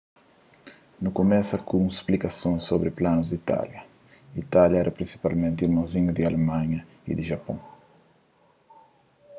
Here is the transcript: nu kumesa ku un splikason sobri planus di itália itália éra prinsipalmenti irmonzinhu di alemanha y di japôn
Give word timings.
nu 1.01 1.09
kumesa 1.17 1.55
ku 1.67 1.73
un 1.85 1.89
splikason 1.99 2.55
sobri 2.67 2.91
planus 2.99 3.27
di 3.29 3.37
itália 3.43 3.81
itália 4.43 4.79
éra 4.83 4.95
prinsipalmenti 4.97 5.59
irmonzinhu 5.63 6.11
di 6.13 6.21
alemanha 6.29 6.79
y 7.11 7.11
di 7.17 7.23
japôn 7.31 7.59